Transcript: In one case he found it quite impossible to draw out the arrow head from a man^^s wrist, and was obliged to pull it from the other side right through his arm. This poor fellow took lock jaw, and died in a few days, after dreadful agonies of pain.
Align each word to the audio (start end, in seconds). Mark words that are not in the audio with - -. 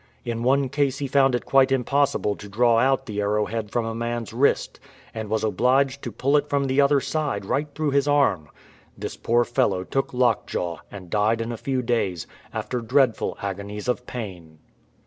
In 0.25 0.41
one 0.41 0.67
case 0.67 0.97
he 0.97 1.05
found 1.05 1.35
it 1.35 1.45
quite 1.45 1.71
impossible 1.71 2.35
to 2.37 2.49
draw 2.49 2.79
out 2.79 3.05
the 3.05 3.21
arrow 3.21 3.45
head 3.45 3.69
from 3.69 3.85
a 3.85 3.93
man^^s 3.93 4.33
wrist, 4.35 4.79
and 5.13 5.29
was 5.29 5.43
obliged 5.43 6.01
to 6.01 6.11
pull 6.11 6.35
it 6.37 6.49
from 6.49 6.65
the 6.65 6.81
other 6.81 6.99
side 6.99 7.45
right 7.45 7.67
through 7.75 7.91
his 7.91 8.07
arm. 8.07 8.49
This 8.97 9.15
poor 9.15 9.43
fellow 9.43 9.83
took 9.83 10.11
lock 10.11 10.47
jaw, 10.47 10.79
and 10.89 11.11
died 11.11 11.39
in 11.39 11.51
a 11.51 11.55
few 11.55 11.83
days, 11.83 12.25
after 12.51 12.81
dreadful 12.81 13.37
agonies 13.43 13.87
of 13.87 14.07
pain. 14.07 14.57